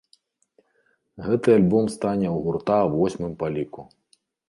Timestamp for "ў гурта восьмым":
2.35-3.33